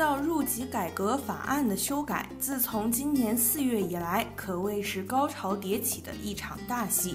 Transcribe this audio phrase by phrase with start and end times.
[0.00, 7.14] 到入籍改革法案的修改，自从今年四月以来，可谓是高潮迭起的一场大戏。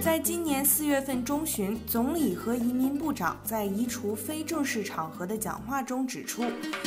[0.00, 6.44] 在今年四月份中旬，总理和移民部长在移除非正式场合的讲话中指出，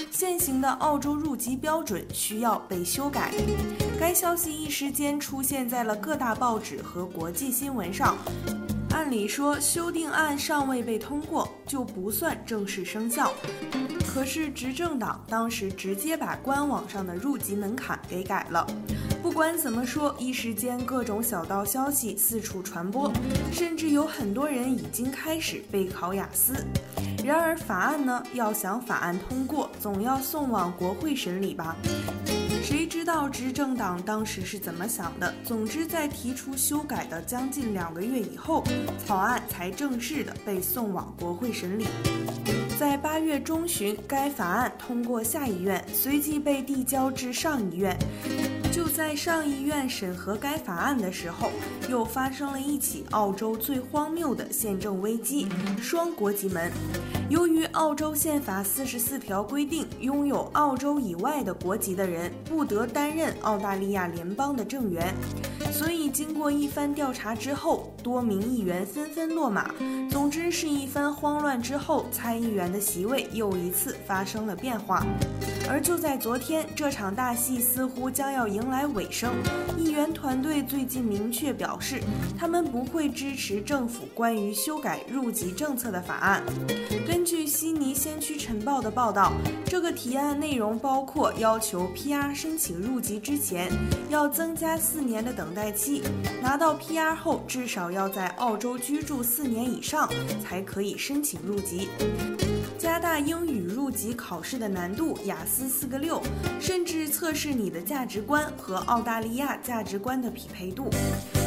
[0.09, 3.33] 现行的澳洲入籍标准需要被修改。
[3.99, 8.17] 该消息一时间出现在了各大报纸和国际新闻上。
[8.95, 13.34] 按理说，修订案尚未被通过，就不算正式生效。
[14.08, 18.66] 可是执政党当时直接把官网上的入籍门槛给改了。
[19.22, 23.11] 不管怎么说，一时间各种小道消息四处传播，
[23.52, 26.53] 甚至有很多人已经开始备考雅思。
[27.22, 31.75] 然而法案呢，要想法案通过，总要送往国会审理吧？
[32.66, 35.31] 谁知道执政党当时是怎么想的？
[35.44, 38.63] 总之，在提出修改的将近两个月以后，
[39.05, 41.86] 草案才正式的被送往国会审理。
[42.80, 47.95] 在八月中旬，该法案通过下议院，随即被递交至上议院。
[48.76, 51.50] 就在上议院审核该法案的时候，
[51.90, 55.48] 又发生了一起澳洲最荒谬的宪政危机——
[55.82, 56.70] 双国籍门。
[57.30, 65.16] 由于澳洲宪法四十四条规定，拥有澳洲以外的国籍的人不得担任澳大利亚联邦的政员，
[65.76, 69.76] 所以经过一番调查之后，多名议员纷纷落马。
[70.09, 75.06] 总之是一番慌乱之后，参议员的席位又一次发生了变化。
[75.70, 79.34] 而就在昨天，这场大戏似乎将要迎来尾声。
[79.78, 81.99] 议员团队最近明确表示，
[82.39, 86.42] 他们不会支持政府关于修改入籍政策的法案。
[87.05, 89.33] 根据悉尼先驱晨报的报道，
[89.66, 93.70] 这个提案内容包括要求 PR 申请入籍之前
[94.10, 96.02] 要增加四年的等待期，
[96.42, 100.09] 拿到 PR 后至少要在澳洲居住四年以上
[100.43, 101.89] 才可以申请入籍。
[102.77, 106.21] 加大英语入籍考试的难度，雅思四个六，
[106.59, 110.89] 甚至测试你的价值观和澳大利亚价值观的匹配度。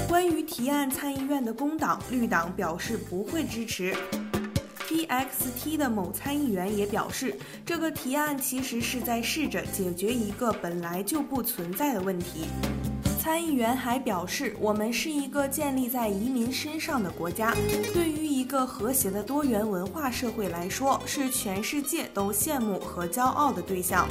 [0.08, 3.94] 关于提案，参议院的工党、绿党表示不会支持。
[4.88, 12.46] PXT 的某参议员也表示，这个提案其实是在试着解决一个本来就不存在的问题。
[13.28, 17.54] 参议员还表示，我们是一个建立在移民身上的国家，
[17.92, 24.08] 对于一个和谐的多元文化社会来说，是全世界都羡慕和骄傲的对象。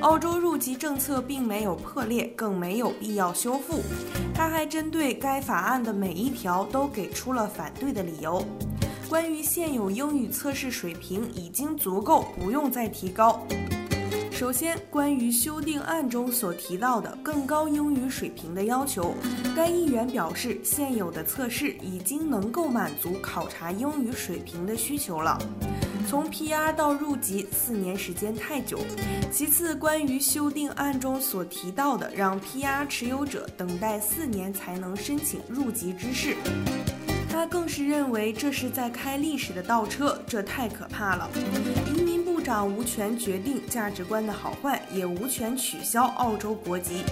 [0.00, 3.82] 澳洲入籍政策并没有破裂，更没有必要修复。
[4.34, 8.42] 他还针对该法案的每一条都给出了反对的理由。
[9.10, 13.46] 关于现有英语测试水平已经足够，不用再提高。
[14.34, 19.14] 首先，关于修订案中所提到的更高英语水平的要求，
[19.54, 25.38] 该议员表示，现有的测试已经能够满足考察英语水平的需求了。
[26.08, 28.80] 从 PR 到入籍四年时间太久。
[29.30, 36.36] 其次，关于修订案中所提到的让 PR 持有者等待四年才能申请入籍之事。
[37.34, 41.28] 他更是认为这是在开历史的倒车，这太可怕了。
[41.92, 47.02] 移民部长无权决定价值观的好坏，也无权取消澳洲国籍。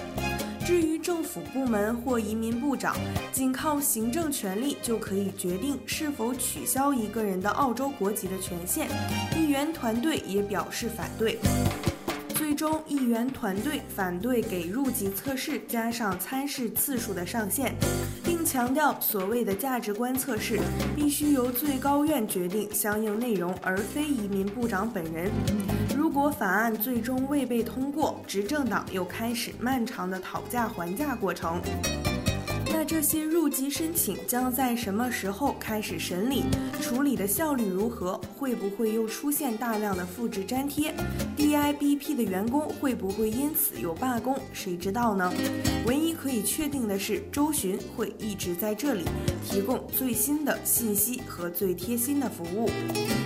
[0.65, 2.95] 至于政府部门或移民部长，
[3.33, 8.87] 仅靠行政权力就可以决定是否取消一个人的澳洲国籍的权限，
[9.37, 11.37] 议员团队也表示反对。
[12.33, 17.75] 最终，议员团队反对给入籍测试加上参试次数的上限，
[18.45, 20.59] 强调所谓的价值观测试
[20.95, 25.31] 必须由最高院决定相应内容，而非移民部长本人。
[25.95, 31.61] 如果法案最终未被通过，执政党又开始漫长的讨价还价过程。
[32.75, 36.43] 那这些入籍申请将在什么时候开始审理？
[36.81, 38.19] 处理的效率如何？
[38.35, 40.91] 会不会又出现大量的复制粘贴
[41.37, 44.35] ？DIBP 的员工会不会因此有罢工？
[44.53, 45.31] 谁知道呢？
[45.85, 49.05] 唯一可以确定的是，周巡会一直在这里
[49.45, 52.69] 提供最新的信息和最贴心的服务。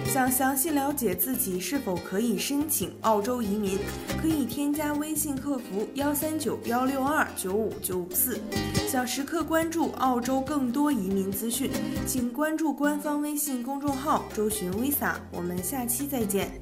[0.05, 3.79] 想详细了解自己是否可以申请澳洲移民，
[4.21, 8.39] 可以添加微信客服幺三九幺六二九五九五四。
[8.87, 11.71] 想时刻关注澳洲更多移民资讯，
[12.05, 15.15] 请关注官方微信公众号“周寻 Visa”。
[15.31, 16.59] 我们下期再见。